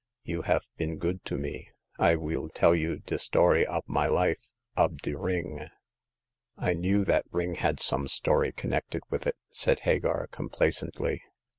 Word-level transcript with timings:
You 0.23 0.41
haf 0.41 0.63
been 0.77 0.97
good 0.97 1.23
to 1.25 1.37
me. 1.37 1.69
I 1.99 2.15
weel 2.15 2.49
tell 2.49 2.73
you 2.73 2.97
de 2.97 3.19
story 3.19 3.67
ob 3.67 3.83
my 3.85 4.07
life— 4.07 4.39
ob 4.83 4.99
de 5.03 5.13
ring.'' 5.15 5.67
I 6.57 6.73
knew 6.73 7.05
that 7.05 7.25
ring 7.31 7.53
had 7.53 7.79
some 7.79 8.07
story 8.07 8.51
connected 8.51 9.03
with 9.11 9.27
it," 9.27 9.35
said 9.51 9.81
Hagar, 9.81 10.25
complacently. 10.31 11.21